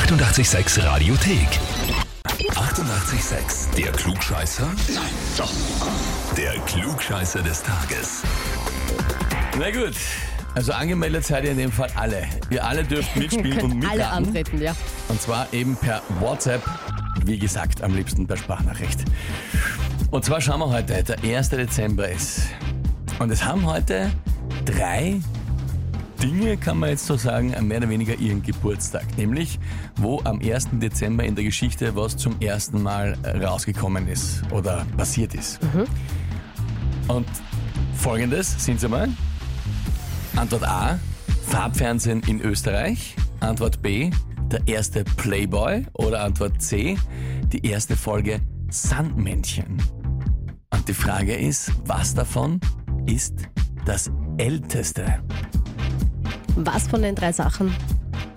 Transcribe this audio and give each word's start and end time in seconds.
886 0.00 0.84
Radiothek. 0.84 1.48
88,6. 2.50 3.74
Der 3.78 3.92
Klugscheißer? 3.92 4.66
Nein, 4.94 5.02
doch. 5.38 5.50
Der 6.36 6.52
Klugscheißer 6.66 7.40
des 7.40 7.62
Tages. 7.62 8.22
Na 9.58 9.70
gut. 9.70 9.94
Also 10.54 10.72
angemeldet 10.72 11.24
seid 11.24 11.44
ihr 11.44 11.52
in 11.52 11.56
dem 11.56 11.72
Fall 11.72 11.88
alle. 11.94 12.24
Ihr 12.50 12.62
alle 12.62 12.84
dürft 12.84 13.16
mitspielen 13.16 13.58
und 13.58 13.70
Könnt 13.70 13.84
alle 13.90 14.02
mitraten. 14.02 14.26
antreten, 14.26 14.60
ja. 14.62 14.76
Und 15.08 15.22
zwar 15.22 15.50
eben 15.54 15.74
per 15.76 16.02
WhatsApp. 16.20 16.62
Wie 17.24 17.38
gesagt, 17.38 17.82
am 17.82 17.94
liebsten 17.94 18.26
per 18.26 18.36
Sprachnachricht. 18.36 19.00
Und 20.10 20.26
zwar 20.26 20.42
schauen 20.42 20.60
wir 20.60 20.68
heute, 20.68 21.02
der 21.04 21.38
1. 21.38 21.48
Dezember 21.48 22.06
ist. 22.06 22.42
Und 23.18 23.30
es 23.30 23.42
haben 23.42 23.64
heute 23.64 24.10
drei 24.66 25.22
Dinge, 26.22 26.56
kann 26.56 26.78
man 26.78 26.90
jetzt 26.90 27.06
so 27.06 27.16
sagen, 27.16 27.54
mehr 27.66 27.78
oder 27.78 27.88
weniger 27.88 28.14
ihren 28.14 28.42
Geburtstag. 28.42 29.04
Nämlich, 29.16 29.58
wo 29.96 30.20
am 30.24 30.40
1. 30.40 30.68
Dezember 30.72 31.24
in 31.24 31.34
der 31.34 31.44
Geschichte 31.44 31.94
was 31.96 32.16
zum 32.16 32.40
ersten 32.40 32.82
Mal 32.82 33.16
rausgekommen 33.42 34.08
ist 34.08 34.42
oder 34.50 34.86
passiert 34.96 35.34
ist. 35.34 35.60
Und 37.08 37.26
folgendes 37.94 38.64
sind 38.64 38.80
sie 38.80 38.88
mal. 38.88 39.08
Antwort 40.36 40.64
A, 40.64 40.98
Farbfernsehen 41.46 42.22
in 42.26 42.40
Österreich. 42.40 43.14
Antwort 43.40 43.82
B, 43.82 44.10
der 44.50 44.66
erste 44.66 45.04
Playboy. 45.04 45.86
Oder 45.94 46.24
Antwort 46.24 46.60
C, 46.60 46.96
die 47.52 47.66
erste 47.66 47.96
Folge 47.96 48.40
Sandmännchen. 48.70 49.76
Und 50.70 50.88
die 50.88 50.94
Frage 50.94 51.34
ist, 51.34 51.72
was 51.84 52.14
davon 52.14 52.60
ist 53.06 53.34
das 53.84 54.10
älteste? 54.38 55.20
Was 56.56 56.88
von 56.88 57.02
den 57.02 57.14
drei 57.14 57.32
Sachen 57.32 57.74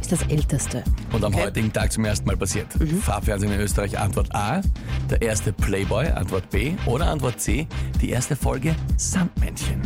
ist 0.00 0.10
das 0.12 0.22
älteste? 0.22 0.82
Und 1.12 1.24
am 1.24 1.32
Okay. 1.34 1.44
heutigen 1.44 1.72
Tag 1.72 1.92
zum 1.92 2.04
ersten 2.04 2.26
Mal 2.26 2.36
passiert. 2.36 2.66
Farbfernsehen 3.02 3.52
in 3.52 3.60
Österreich, 3.60 3.98
Antwort 3.98 4.34
A, 4.34 4.60
der 5.08 5.22
erste 5.22 5.52
Playboy, 5.52 6.08
Antwort 6.08 6.50
B. 6.50 6.72
Oder 6.86 7.08
Antwort 7.10 7.40
C, 7.40 7.66
die 8.00 8.10
erste 8.10 8.34
Folge 8.36 8.74
Sandmännchen. 8.96 9.80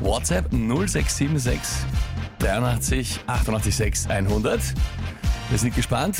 WhatsApp 0.00 0.50
0676 0.52 1.60
83 2.38 3.20
88 3.26 3.76
6 3.76 4.06
100. 4.08 4.60
Wir 5.50 5.58
sind 5.58 5.74
gespannt 5.74 6.16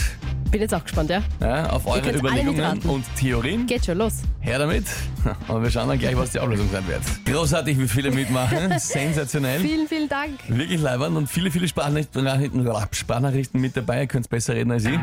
Bin 0.51 0.61
jetzt 0.61 0.75
auch 0.75 0.83
gespannt, 0.83 1.11
ja? 1.11 1.23
ja, 1.41 1.71
auf 1.71 1.87
eure 1.87 2.11
Überlegungen 2.13 2.79
und 2.81 3.05
Theorien. 3.17 3.67
Geht 3.67 3.85
schon 3.87 3.99
los. 3.99 4.23
Her 4.41 4.59
damit. 4.59 4.85
Und 5.49 5.63
wir 5.63 5.71
schauen 5.71 5.89
dann 5.89 5.99
gleich, 5.99 6.17
was 6.17 6.31
die 6.31 6.39
Auflösung 6.39 6.69
sein 6.71 6.87
wird. 6.87 7.03
Großartig, 7.25 7.79
wie 7.79 7.89
viele 7.89 8.13
mitmachen. 8.13 8.73
Sensationell. 8.79 9.61
Vielen, 9.61 9.89
vielen 9.89 10.09
Dank. 10.09 10.39
Wirklich 10.47 10.81
leibend 10.81 11.17
und 11.17 11.27
viele, 11.29 11.51
viele 11.51 11.67
Sprachnachrichten, 11.67 12.69
Sprachnachrichten 12.93 13.61
mit 13.61 13.77
dabei. 13.77 14.03
Ihr 14.03 14.07
könnt 14.07 14.29
besser 14.31 14.55
reden 14.55 14.71
als 14.71 14.85
ich. 14.85 14.99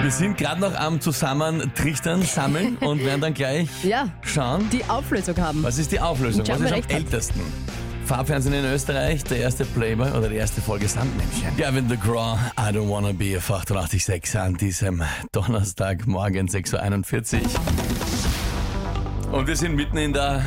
Wir 0.00 0.10
sind 0.12 0.36
gerade 0.36 0.60
noch 0.60 0.74
am 0.76 1.00
Zusammentrichtern, 1.00 2.22
sammeln 2.22 2.76
und 2.80 3.04
werden 3.04 3.20
dann 3.20 3.34
gleich 3.34 3.68
Ja, 3.82 4.08
schauen, 4.22 4.70
die 4.70 4.84
Auflösung 4.88 5.36
haben. 5.38 5.62
was 5.64 5.78
ist 5.78 5.90
die 5.90 5.98
Auflösung, 6.00 6.46
was 6.46 6.60
ist 6.60 6.66
am 6.66 6.72
recht 6.72 6.92
haben. 6.92 7.04
Farbfernsehen 8.08 8.54
in 8.54 8.64
Österreich, 8.64 9.22
der 9.24 9.36
erste 9.36 9.66
Playboy 9.66 10.10
oder 10.12 10.30
die 10.30 10.36
erste 10.36 10.62
Folge 10.62 10.88
Sandmännchen. 10.88 11.54
Gavin 11.58 11.90
the 11.90 11.96
Graw, 11.98 12.38
I 12.58 12.72
don't 12.72 12.88
wanna 12.88 13.12
be 13.12 13.36
a 13.36 13.38
886 13.38 14.34
an 14.34 14.54
diesem 14.54 15.02
Donnerstagmorgen 15.32 16.48
6.41 16.48 17.42
Uhr. 17.42 19.38
Und 19.38 19.46
wir 19.46 19.56
sind 19.56 19.76
mitten 19.76 19.98
in 19.98 20.14
der 20.14 20.42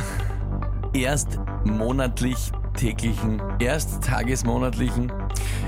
erstmonatlich 0.92 2.50
täglichen, 2.76 3.40
ersttagesmonatlichen, 3.60 5.12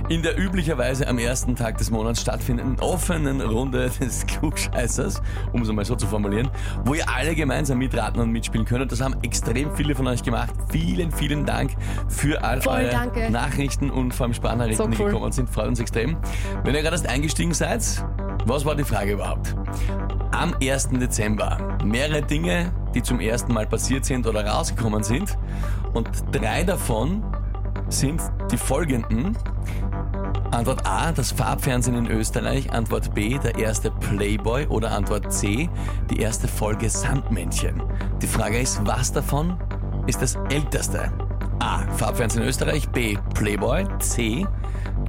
in 0.09 0.23
der 0.23 0.39
üblicherweise 0.39 1.09
am 1.09 1.19
ersten 1.19 1.57
Tag 1.57 1.79
des 1.79 1.91
Monats 1.91 2.21
stattfindenden 2.21 2.79
offenen 2.81 3.41
Runde 3.41 3.91
des 4.01 4.27
Klugscheißers, 4.27 5.23
um 5.53 5.63
es 5.63 5.73
mal 5.73 5.85
so 5.85 5.95
zu 5.97 6.07
formulieren, 6.07 6.51
wo 6.85 6.95
ihr 6.95 7.09
alle 7.09 7.35
gemeinsam 7.35 7.79
mitraten 7.79 8.21
und 8.21 8.31
mitspielen 8.31 8.67
könnt. 8.67 8.91
Das 8.93 9.01
haben 9.01 9.17
extrem 9.23 9.75
viele 9.75 9.95
von 9.95 10.07
euch 10.07 10.23
gemacht. 10.23 10.51
Vielen, 10.71 11.11
vielen 11.11 11.47
Dank 11.47 11.73
für 12.09 12.43
all 12.45 12.61
Voll 12.61 12.75
eure 12.75 12.91
danke. 12.91 13.31
Nachrichten 13.31 13.91
und 13.91 14.13
vor 14.13 14.25
allem 14.27 14.35
Sprachnachrichten, 14.35 14.85
So 14.85 14.91
die 14.91 15.03
cool. 15.03 15.11
gekommen 15.11 15.33
sind. 15.33 15.49
Freut 15.49 15.69
uns 15.69 15.81
extrem. 15.81 16.17
Wenn 16.65 16.75
ihr 16.75 16.83
gerade 16.83 16.95
erst 16.97 17.09
eingestiegen 17.09 17.55
seid, 17.55 18.05
was 18.47 18.65
war 18.65 18.75
die 18.75 18.85
Frage 18.85 19.13
überhaupt? 19.13 19.55
Am 20.33 20.55
1. 20.63 20.91
Dezember 20.91 21.79
mehrere 21.85 22.21
Dinge, 22.23 22.73
die 22.95 23.03
zum 23.03 23.21
ersten 23.21 23.55
Mal 23.55 23.67
passiert 23.67 24.05
sind 24.05 24.27
oder 24.27 24.45
rausgekommen 24.47 25.03
sind. 25.03 25.39
Und 25.95 26.09
drei 26.33 26.63
davon 26.65 27.25
sind 27.89 28.21
die 28.51 28.57
folgenden. 28.57 29.37
Antwort 30.55 30.87
A, 30.87 31.11
das 31.11 31.33
Farbfernsehen 31.33 31.97
in 31.97 32.07
Österreich. 32.07 32.73
Antwort 32.73 33.13
B, 33.13 33.39
der 33.39 33.59
erste 33.59 33.91
Playboy. 33.91 34.67
Oder 34.69 34.93
Antwort 34.93 35.33
C, 35.33 35.69
die 36.11 36.21
erste 36.21 36.47
Folge 36.47 36.89
Sandmännchen. 36.89 37.83
Die 38.23 38.27
Frage 38.27 38.61
ist, 38.61 38.81
was 38.87 39.13
davon 39.13 39.59
ist 40.07 40.23
das 40.23 40.37
älteste? 40.51 41.13
A, 41.59 41.81
Farbfernsehen 41.97 42.43
in 42.45 42.49
Österreich. 42.49 42.89
B, 42.91 43.19
Playboy. 43.35 43.85
C, 43.99 44.47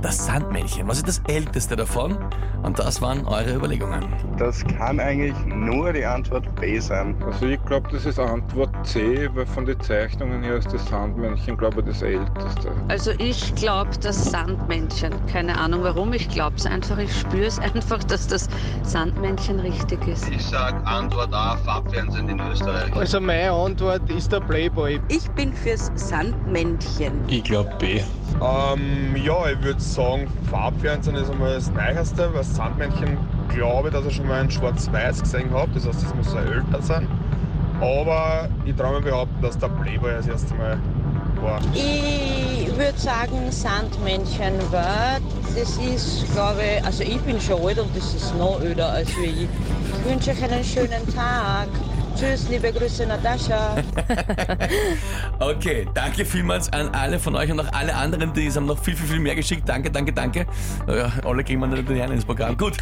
das 0.01 0.25
Sandmännchen. 0.25 0.88
Was 0.88 0.97
ist 0.97 1.07
das 1.07 1.22
älteste 1.28 1.75
davon? 1.75 2.18
Und 2.63 2.79
das 2.79 3.01
waren 3.01 3.25
eure 3.25 3.53
Überlegungen. 3.56 4.03
Das 4.38 4.63
kann 4.66 5.00
eigentlich 5.00 5.35
nur 5.46 5.94
die 5.94 6.06
Antwort 6.06 6.53
B 6.56 6.79
sein. 6.79 7.16
Also 7.25 7.46
ich 7.46 7.63
glaube, 7.66 7.90
das 7.91 8.06
ist 8.06 8.19
Antwort 8.19 8.69
C, 8.85 9.29
weil 9.34 9.45
von 9.45 9.66
den 9.66 9.79
Zeichnungen 9.79 10.44
her 10.44 10.56
ist 10.56 10.74
das 10.74 10.85
Sandmännchen, 10.88 11.57
glaube 11.57 11.81
ich, 11.81 11.88
das 11.88 12.01
älteste. 12.01 12.72
Also 12.88 13.12
ich 13.18 13.53
glaube 13.56 13.91
das 14.01 14.31
Sandmännchen. 14.31 15.13
Keine 15.31 15.57
Ahnung 15.57 15.84
warum, 15.84 16.13
ich 16.13 16.28
glaube 16.29 16.56
es 16.57 16.66
einfach. 16.66 16.97
Ich 16.97 17.16
spüre 17.16 17.45
es 17.45 17.59
einfach, 17.75 18.03
dass 18.03 18.28
das 18.28 18.50
Sandmännchen 18.84 19.59
richtig 19.59 20.07
ist. 20.07 20.28
Ich 20.29 20.44
sag 20.45 20.75
Antwort 20.88 21.34
A, 21.34 21.57
Farbfernsehen 21.57 22.29
in 22.29 22.40
Österreich. 22.40 22.95
Also 22.95 23.19
meine 23.19 23.51
Antwort 23.51 24.09
ist 24.09 24.31
der 24.31 24.40
Playboy. 24.40 25.00
Ich 25.09 25.29
bin 25.31 25.53
fürs 25.53 25.91
Sandmännchen. 25.95 27.13
Ich 27.28 27.44
glaube 27.44 27.72
B. 27.79 28.01
Ähm, 28.41 29.16
ja, 29.16 29.50
ich 29.50 29.62
würde 29.63 29.75
sagen, 29.78 30.28
Farbfernsehen 30.50 31.16
ist 31.16 31.30
einmal 31.30 31.56
das 31.56 31.72
Neueste, 31.72 32.30
weil 32.34 32.40
das 32.40 32.56
Sandmännchen 32.56 33.18
glaube 33.50 33.90
dass 33.91 34.06
ich 34.06 34.16
schon 34.16 34.28
mal 34.28 34.41
in 34.41 34.52
Schwarz-Weiß 34.52 35.22
gesehen 35.22 35.52
habe, 35.52 35.72
das 35.74 35.88
heißt, 35.88 36.03
das 36.03 36.16
muss 36.16 36.34
ja 36.34 36.41
älter 36.41 36.81
sein. 36.81 37.08
Aber 37.81 38.47
ich 38.66 38.75
traue 38.75 39.00
mir 39.00 39.02
behaupten, 39.02 39.41
dass 39.41 39.58
der 39.58 39.68
Playboy 39.68 40.12
das 40.13 40.28
erste 40.28 40.53
Mal 40.56 40.78
war. 41.41 41.59
Ich 41.74 42.68
würde 42.78 42.97
sagen 42.97 43.52
Sandmännchen, 43.52 44.53
weil 44.72 45.19
das 45.56 45.78
ist, 45.78 46.31
glaube 46.34 46.62
ich, 46.78 46.86
also 46.86 47.03
ich 47.03 47.19
bin 47.22 47.40
schon 47.40 47.62
alt 47.66 47.80
und 47.80 47.96
das 47.96 48.13
ist 48.13 48.36
noch 48.38 48.59
öder 48.62 48.90
als 48.92 49.09
ich. 49.24 49.44
Ich 49.44 50.09
wünsche 50.09 50.31
euch 50.31 50.44
einen 50.44 50.63
schönen 50.63 51.13
Tag. 51.13 51.68
Tschüss, 52.15 52.47
liebe 52.49 52.71
Grüße, 52.71 53.05
Natascha. 53.05 53.75
Okay, 55.39 55.85
danke 55.93 56.23
vielmals 56.25 56.71
an 56.71 56.89
alle 56.95 57.19
von 57.19 57.35
euch 57.35 57.51
und 57.51 57.59
auch 57.59 57.71
alle 57.73 57.93
anderen, 57.93 58.31
die 58.33 58.47
es 58.47 58.55
haben 58.55 58.65
noch 58.67 58.79
viel, 58.79 58.95
viel, 58.95 59.07
viel 59.07 59.19
mehr 59.19 59.35
geschickt. 59.35 59.67
Danke, 59.67 59.91
danke, 59.91 60.13
danke. 60.13 60.45
Ja, 60.87 61.11
alle 61.25 61.43
kriegen 61.43 61.59
wir 61.59 61.67
natürlich 61.67 62.01
rein 62.01 62.11
ins 62.13 62.23
Programm. 62.23 62.57
Gut. 62.57 62.77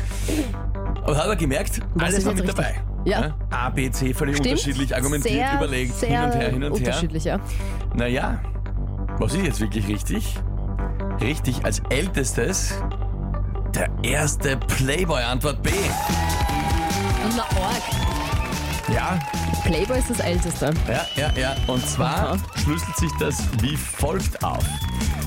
Aber 1.03 1.17
hat 1.17 1.27
er 1.27 1.35
gemerkt, 1.35 1.79
Was 1.95 2.03
alles 2.13 2.25
war 2.25 2.33
jetzt 2.33 2.45
mit 2.45 2.57
richtig? 2.57 2.75
dabei. 2.75 3.09
Ja. 3.09 3.35
A, 3.49 3.69
B, 3.69 3.89
C, 3.91 4.13
völlig 4.13 4.37
Stimmt. 4.37 4.51
unterschiedlich, 4.51 4.95
argumentiert, 4.95 5.33
sehr, 5.33 5.57
überlegt, 5.57 5.95
sehr 5.95 6.09
hin 6.09 6.29
und 6.29 6.35
her, 6.35 6.49
hin 6.49 6.55
und 6.55 6.61
her. 6.63 6.71
unterschiedlich, 6.71 7.23
ja. 7.25 7.39
Naja, 7.95 8.39
was 9.17 9.33
ist 9.33 9.43
jetzt 9.45 9.59
wirklich 9.59 9.87
richtig? 9.87 10.35
Richtig, 11.19 11.65
als 11.65 11.81
ältestes 11.89 12.75
der 13.75 13.89
erste 14.03 14.57
Playboy, 14.57 15.21
Antwort 15.23 15.61
B. 15.63 15.71
Na, 17.35 17.41
arg. 17.43 17.83
Ja, 18.91 19.19
Playboy 19.63 19.99
ist 19.99 20.09
das 20.09 20.19
älteste. 20.19 20.73
Ja, 20.87 21.05
ja, 21.15 21.31
ja. 21.37 21.55
Und 21.67 21.87
zwar 21.87 22.33
Aha. 22.33 22.37
schlüsselt 22.55 22.97
sich 22.97 23.11
das 23.19 23.43
wie 23.61 23.77
folgt 23.77 24.43
auf. 24.43 24.63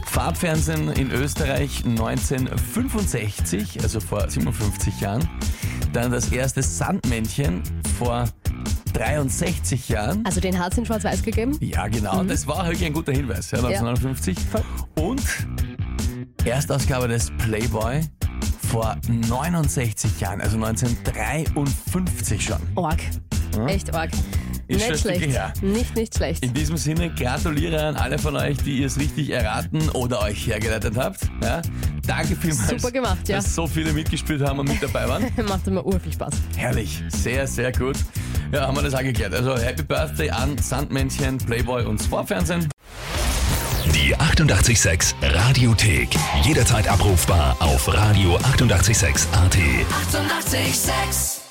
Farbfernsehen 0.07 0.91
in 0.93 1.11
Österreich 1.11 1.85
1965, 1.85 3.83
also 3.83 4.01
vor 4.01 4.29
57 4.29 5.01
Jahren. 5.01 5.29
Dann 5.93 6.11
das 6.11 6.33
erste 6.33 6.63
Sandmännchen 6.63 7.63
vor 7.99 8.25
63 8.93 9.89
Jahren. 9.89 10.25
Also 10.25 10.41
den 10.41 10.59
hat 10.59 10.73
es 10.73 10.79
in 10.79 10.87
Schwarz-Weiß 10.87 11.23
gegeben. 11.23 11.57
Ja, 11.61 11.87
genau. 11.89 12.25
Das 12.25 12.47
war 12.47 12.65
wirklich 12.65 12.87
ein 12.87 12.95
guter 12.95 13.13
Hinweis. 13.13 13.51
Ja, 13.51 13.59
1959. 13.59 14.37
Und 14.95 15.23
Erstausgabe 16.45 17.09
des 17.09 17.31
Playboy 17.39 18.01
vor 18.69 18.97
69 19.09 20.21
Jahren, 20.21 20.41
also 20.41 20.57
1953 20.57 22.45
schon. 22.45 22.59
Arg. 23.59 23.71
Echt 23.71 23.95
arg. 23.95 24.11
Ist 24.69 24.89
nicht 24.89 25.01
schlecht. 25.01 25.27
her. 25.27 25.53
Nicht, 25.63 25.95
nicht 25.95 26.17
schlecht. 26.17 26.45
In 26.45 26.53
diesem 26.53 26.77
Sinne 26.77 27.15
gratuliere 27.15 27.87
an 27.87 27.97
alle 27.97 28.19
von 28.19 28.35
euch, 28.37 28.57
die 28.59 28.79
ihr 28.79 28.87
es 28.87 28.99
richtig 28.99 29.31
erraten 29.31 29.89
oder 29.91 30.23
euch 30.23 30.45
hergeleitet 30.47 30.97
habt. 30.97 31.21
Ja, 31.43 31.63
danke 32.07 32.35
vielmals, 32.35 32.71
Super 32.71 32.91
gemacht, 32.91 33.29
ja. 33.29 33.37
dass 33.37 33.55
so 33.55 33.67
viele 33.69 33.93
mitgespielt 33.93 34.43
haben 34.43 34.59
und 34.59 34.69
mit 34.69 34.83
dabei 34.83 35.09
waren. 35.09 35.25
Macht 35.49 35.67
immer 35.69 35.87
urviel 35.87 36.13
Spaß. 36.13 36.35
Herrlich, 36.57 37.01
sehr, 37.09 37.47
sehr 37.47 37.71
gut. 37.71 37.97
Ja, 38.53 38.67
haben 38.67 38.77
wir 38.77 38.83
das 38.83 38.95
auch 38.95 39.03
geklärt. 39.03 39.35
Also 39.35 39.57
Happy 39.57 39.85
Birthday 39.85 40.31
an 40.31 40.59
Sandmännchen, 40.59 41.39
Playboy 41.39 41.85
und 41.85 42.03
Sportfernsehen. 42.03 42.69
Die 43.87 43.93
Die 44.09 44.17
886 44.17 45.15
Radiothek. 45.23 46.09
Jederzeit 46.43 46.89
abrufbar 46.89 47.57
auf 47.61 47.89
radio886.at. 47.89 48.45
886! 48.55 49.29
886. 49.33 51.46